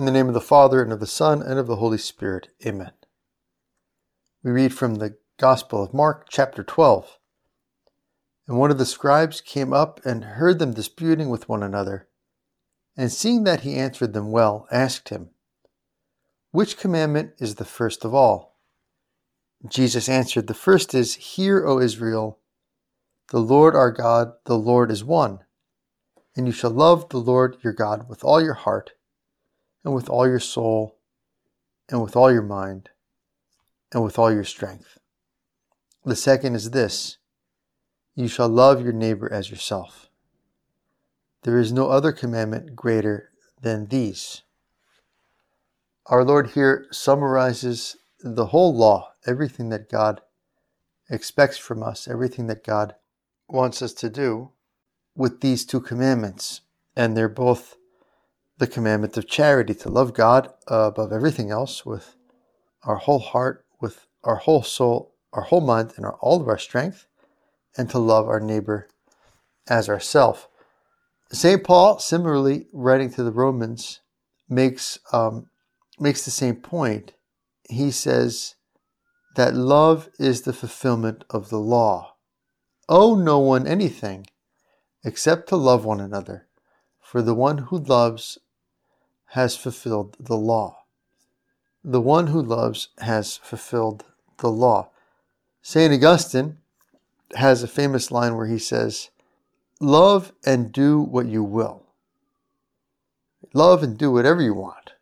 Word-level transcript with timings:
In 0.00 0.06
the 0.06 0.12
name 0.12 0.28
of 0.28 0.32
the 0.32 0.40
Father, 0.40 0.82
and 0.82 0.94
of 0.94 1.00
the 1.00 1.06
Son, 1.06 1.42
and 1.42 1.58
of 1.58 1.66
the 1.66 1.76
Holy 1.76 1.98
Spirit. 1.98 2.48
Amen. 2.64 2.92
We 4.42 4.50
read 4.50 4.72
from 4.72 4.94
the 4.94 5.18
Gospel 5.36 5.82
of 5.82 5.92
Mark, 5.92 6.24
chapter 6.30 6.64
12. 6.64 7.18
And 8.48 8.56
one 8.56 8.70
of 8.70 8.78
the 8.78 8.86
scribes 8.86 9.42
came 9.42 9.74
up 9.74 10.00
and 10.02 10.24
heard 10.24 10.58
them 10.58 10.72
disputing 10.72 11.28
with 11.28 11.50
one 11.50 11.62
another. 11.62 12.08
And 12.96 13.12
seeing 13.12 13.44
that 13.44 13.60
he 13.60 13.74
answered 13.74 14.14
them 14.14 14.30
well, 14.30 14.66
asked 14.72 15.10
him, 15.10 15.32
Which 16.50 16.78
commandment 16.78 17.34
is 17.38 17.56
the 17.56 17.66
first 17.66 18.02
of 18.02 18.14
all? 18.14 18.56
Jesus 19.68 20.08
answered, 20.08 20.46
The 20.46 20.54
first 20.54 20.94
is, 20.94 21.16
Hear, 21.16 21.66
O 21.66 21.78
Israel, 21.78 22.38
the 23.28 23.40
Lord 23.40 23.76
our 23.76 23.92
God, 23.92 24.32
the 24.46 24.56
Lord 24.56 24.90
is 24.90 25.04
one. 25.04 25.40
And 26.34 26.46
you 26.46 26.54
shall 26.54 26.70
love 26.70 27.10
the 27.10 27.18
Lord 27.18 27.58
your 27.62 27.74
God 27.74 28.08
with 28.08 28.24
all 28.24 28.40
your 28.40 28.54
heart 28.54 28.92
and 29.84 29.94
with 29.94 30.08
all 30.08 30.26
your 30.26 30.40
soul, 30.40 30.98
and 31.88 32.02
with 32.02 32.16
all 32.16 32.32
your 32.32 32.42
mind, 32.42 32.90
and 33.92 34.02
with 34.02 34.18
all 34.18 34.32
your 34.32 34.44
strength. 34.44 34.98
The 36.04 36.16
second 36.16 36.54
is 36.54 36.70
this 36.70 37.18
you 38.14 38.28
shall 38.28 38.48
love 38.48 38.82
your 38.82 38.92
neighbor 38.92 39.32
as 39.32 39.50
yourself. 39.50 40.10
There 41.42 41.58
is 41.58 41.72
no 41.72 41.88
other 41.88 42.12
commandment 42.12 42.76
greater 42.76 43.30
than 43.60 43.86
these. 43.86 44.42
Our 46.06 46.24
Lord 46.24 46.50
here 46.50 46.86
summarizes 46.90 47.96
the 48.20 48.46
whole 48.46 48.74
law, 48.74 49.12
everything 49.26 49.68
that 49.70 49.90
God 49.90 50.20
expects 51.08 51.56
from 51.56 51.82
us, 51.82 52.08
everything 52.08 52.46
that 52.48 52.64
God 52.64 52.94
wants 53.48 53.80
us 53.80 53.92
to 53.94 54.10
do, 54.10 54.50
with 55.16 55.40
these 55.40 55.64
two 55.64 55.80
commandments. 55.80 56.62
And 56.96 57.16
they're 57.16 57.28
both 57.28 57.76
the 58.60 58.66
commandment 58.66 59.16
of 59.16 59.26
charity, 59.26 59.74
to 59.74 59.88
love 59.88 60.12
God 60.12 60.52
above 60.68 61.12
everything 61.12 61.50
else 61.50 61.86
with 61.86 62.14
our 62.84 62.96
whole 62.96 63.18
heart, 63.18 63.64
with 63.80 64.06
our 64.22 64.36
whole 64.36 64.62
soul, 64.62 65.14
our 65.32 65.44
whole 65.44 65.62
mind, 65.62 65.94
and 65.96 66.04
our, 66.04 66.16
all 66.20 66.42
of 66.42 66.46
our 66.46 66.58
strength, 66.58 67.06
and 67.78 67.88
to 67.88 67.98
love 67.98 68.28
our 68.28 68.38
neighbor 68.38 68.86
as 69.66 69.88
ourself. 69.88 70.46
St. 71.32 71.64
Paul, 71.64 72.00
similarly, 72.00 72.66
writing 72.70 73.10
to 73.14 73.22
the 73.22 73.32
Romans, 73.32 74.00
makes 74.46 74.98
um, 75.10 75.48
makes 75.98 76.26
the 76.26 76.30
same 76.30 76.56
point. 76.56 77.14
He 77.66 77.90
says 77.90 78.56
that 79.36 79.54
love 79.54 80.10
is 80.18 80.42
the 80.42 80.52
fulfillment 80.52 81.24
of 81.30 81.48
the 81.48 81.60
law. 81.60 82.16
Owe 82.90 83.14
no 83.14 83.38
one 83.38 83.66
anything 83.66 84.26
except 85.02 85.48
to 85.48 85.56
love 85.56 85.86
one 85.86 86.00
another, 86.00 86.46
for 87.00 87.22
the 87.22 87.34
one 87.34 87.56
who 87.56 87.78
loves 87.78 88.38
has 89.30 89.56
fulfilled 89.56 90.16
the 90.18 90.36
law. 90.36 90.84
The 91.84 92.00
one 92.00 92.28
who 92.28 92.42
loves 92.42 92.88
has 92.98 93.36
fulfilled 93.36 94.04
the 94.38 94.50
law. 94.50 94.90
St. 95.62 95.92
Augustine 95.92 96.58
has 97.36 97.62
a 97.62 97.68
famous 97.68 98.10
line 98.10 98.36
where 98.36 98.46
he 98.46 98.58
says, 98.58 99.10
Love 99.80 100.32
and 100.44 100.72
do 100.72 101.00
what 101.00 101.26
you 101.26 101.42
will. 101.42 101.86
Love 103.54 103.82
and 103.82 103.96
do 103.96 104.10
whatever 104.10 104.42
you 104.42 104.54
want. 104.54 104.92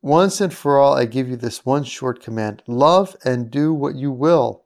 Once 0.00 0.40
and 0.40 0.54
for 0.54 0.78
all, 0.78 0.94
I 0.94 1.04
give 1.06 1.28
you 1.28 1.36
this 1.36 1.66
one 1.66 1.84
short 1.84 2.22
command 2.22 2.62
love 2.66 3.16
and 3.24 3.50
do 3.50 3.74
what 3.74 3.96
you 3.96 4.12
will. 4.12 4.64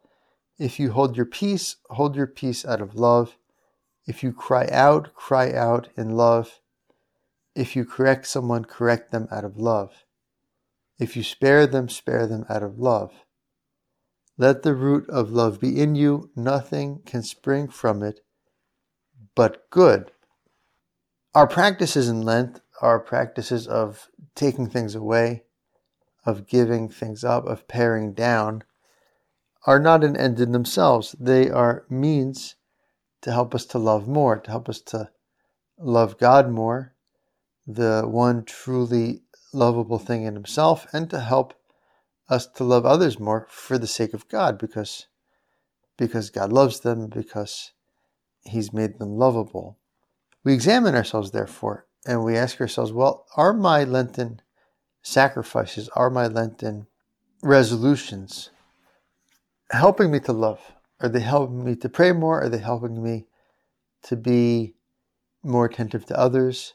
If 0.58 0.78
you 0.78 0.92
hold 0.92 1.16
your 1.16 1.26
peace, 1.26 1.76
hold 1.90 2.14
your 2.14 2.26
peace 2.26 2.64
out 2.66 2.80
of 2.80 2.94
love. 2.94 3.38
If 4.06 4.22
you 4.22 4.32
cry 4.32 4.68
out, 4.70 5.14
cry 5.14 5.52
out 5.52 5.88
in 5.96 6.10
love. 6.10 6.60
If 7.54 7.76
you 7.76 7.84
correct 7.84 8.26
someone, 8.26 8.64
correct 8.64 9.12
them 9.12 9.28
out 9.30 9.44
of 9.44 9.58
love. 9.58 10.04
If 10.98 11.16
you 11.16 11.22
spare 11.22 11.66
them, 11.66 11.88
spare 11.88 12.26
them 12.26 12.44
out 12.48 12.62
of 12.62 12.78
love. 12.78 13.12
Let 14.38 14.62
the 14.62 14.74
root 14.74 15.08
of 15.10 15.30
love 15.30 15.60
be 15.60 15.80
in 15.80 15.94
you. 15.94 16.30
Nothing 16.34 17.00
can 17.04 17.22
spring 17.22 17.68
from 17.68 18.02
it 18.02 18.20
but 19.34 19.68
good. 19.70 20.12
Our 21.34 21.46
practices 21.46 22.08
in 22.08 22.22
Lent 22.22 22.60
are 22.80 23.00
practices 23.00 23.66
of 23.66 24.08
taking 24.34 24.68
things 24.68 24.94
away, 24.94 25.44
of 26.26 26.46
giving 26.46 26.88
things 26.88 27.24
up, 27.24 27.46
of 27.46 27.68
paring 27.68 28.12
down, 28.12 28.64
are 29.66 29.78
not 29.78 30.04
an 30.04 30.16
end 30.16 30.40
in 30.40 30.52
themselves. 30.52 31.14
They 31.18 31.48
are 31.48 31.84
means 31.88 32.56
to 33.22 33.32
help 33.32 33.54
us 33.54 33.64
to 33.66 33.78
love 33.78 34.08
more, 34.08 34.38
to 34.38 34.50
help 34.50 34.68
us 34.68 34.80
to 34.80 35.10
love 35.78 36.18
God 36.18 36.50
more, 36.50 36.91
the 37.66 38.02
one 38.06 38.44
truly 38.44 39.22
lovable 39.52 39.98
thing 39.98 40.24
in 40.24 40.34
himself 40.34 40.86
and 40.92 41.10
to 41.10 41.20
help 41.20 41.54
us 42.28 42.46
to 42.46 42.64
love 42.64 42.86
others 42.86 43.18
more 43.18 43.46
for 43.50 43.78
the 43.78 43.86
sake 43.86 44.14
of 44.14 44.28
God 44.28 44.58
because 44.58 45.06
because 45.98 46.30
God 46.30 46.52
loves 46.52 46.80
them 46.80 47.08
because 47.08 47.72
he's 48.44 48.72
made 48.72 48.98
them 48.98 49.16
lovable. 49.16 49.78
We 50.42 50.54
examine 50.54 50.94
ourselves 50.94 51.30
therefore 51.30 51.86
and 52.06 52.24
we 52.24 52.36
ask 52.36 52.60
ourselves, 52.60 52.92
well, 52.92 53.26
are 53.36 53.52
my 53.52 53.84
Lenten 53.84 54.40
sacrifices, 55.02 55.88
are 55.90 56.10
my 56.10 56.26
Lenten 56.26 56.86
resolutions 57.42 58.50
helping 59.70 60.10
me 60.10 60.20
to 60.20 60.32
love? 60.32 60.60
Are 61.00 61.08
they 61.08 61.20
helping 61.20 61.64
me 61.64 61.76
to 61.76 61.88
pray 61.88 62.12
more? 62.12 62.42
Are 62.42 62.48
they 62.48 62.58
helping 62.58 63.02
me 63.02 63.26
to 64.04 64.16
be 64.16 64.74
more 65.42 65.66
attentive 65.66 66.06
to 66.06 66.18
others? 66.18 66.74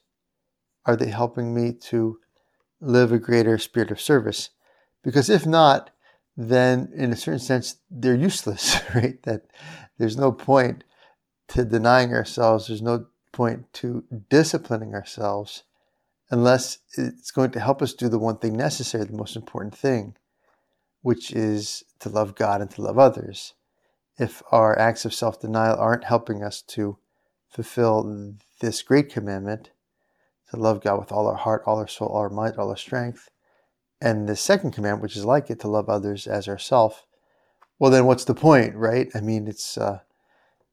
Are 0.87 0.95
they 0.95 1.09
helping 1.09 1.53
me 1.53 1.73
to 1.73 2.19
live 2.79 3.11
a 3.11 3.19
greater 3.19 3.57
spirit 3.57 3.91
of 3.91 4.01
service? 4.01 4.49
Because 5.03 5.29
if 5.29 5.45
not, 5.45 5.91
then 6.37 6.91
in 6.95 7.11
a 7.11 7.17
certain 7.17 7.39
sense, 7.39 7.75
they're 7.91 8.15
useless, 8.15 8.79
right? 8.95 9.21
That 9.23 9.47
there's 9.97 10.17
no 10.17 10.31
point 10.31 10.85
to 11.49 11.65
denying 11.65 12.13
ourselves, 12.13 12.67
there's 12.67 12.81
no 12.81 13.07
point 13.31 13.71
to 13.71 14.03
disciplining 14.29 14.93
ourselves 14.93 15.63
unless 16.29 16.79
it's 16.97 17.31
going 17.31 17.51
to 17.51 17.59
help 17.59 17.81
us 17.81 17.93
do 17.93 18.09
the 18.09 18.19
one 18.19 18.37
thing 18.37 18.55
necessary, 18.55 19.05
the 19.05 19.13
most 19.13 19.35
important 19.35 19.75
thing, 19.75 20.15
which 21.01 21.31
is 21.31 21.83
to 21.99 22.09
love 22.09 22.35
God 22.35 22.61
and 22.61 22.69
to 22.71 22.81
love 22.81 22.97
others. 22.97 23.53
If 24.17 24.41
our 24.51 24.77
acts 24.77 25.05
of 25.05 25.13
self 25.13 25.39
denial 25.39 25.77
aren't 25.77 26.03
helping 26.05 26.43
us 26.43 26.61
to 26.63 26.97
fulfill 27.49 28.35
this 28.59 28.81
great 28.81 29.09
commandment, 29.09 29.69
to 30.51 30.57
love 30.57 30.81
God 30.81 30.99
with 30.99 31.11
all 31.11 31.27
our 31.27 31.35
heart, 31.35 31.63
all 31.65 31.77
our 31.77 31.87
soul, 31.87 32.09
all 32.09 32.21
our 32.21 32.29
might, 32.29 32.57
all 32.57 32.69
our 32.69 32.77
strength. 32.77 33.29
And 33.99 34.27
the 34.27 34.35
second 34.35 34.71
command, 34.71 35.01
which 35.01 35.17
is 35.17 35.25
like 35.25 35.49
it, 35.49 35.59
to 35.61 35.67
love 35.67 35.89
others 35.89 36.27
as 36.27 36.47
ourself. 36.47 37.05
Well, 37.79 37.91
then 37.91 38.05
what's 38.05 38.25
the 38.25 38.35
point, 38.35 38.75
right? 38.75 39.09
I 39.15 39.21
mean, 39.21 39.47
it's 39.47 39.77
uh, 39.77 39.99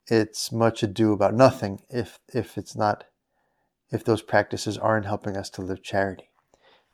it's 0.06 0.52
much 0.52 0.82
ado 0.82 1.12
about 1.12 1.34
nothing 1.34 1.80
if 1.88 2.18
if 2.32 2.58
it's 2.58 2.76
not 2.76 3.04
if 3.90 4.04
those 4.04 4.22
practices 4.22 4.76
aren't 4.76 5.06
helping 5.06 5.36
us 5.36 5.48
to 5.50 5.62
live 5.62 5.82
charity. 5.82 6.30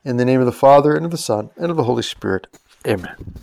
In 0.04 0.16
the 0.16 0.24
name 0.24 0.40
of 0.40 0.46
the 0.46 0.52
Father 0.52 0.94
and 0.94 1.04
of 1.04 1.10
the 1.10 1.18
Son 1.18 1.50
and 1.56 1.70
of 1.70 1.76
the 1.76 1.84
Holy 1.84 2.02
Spirit. 2.02 2.46
Amen. 2.86 3.34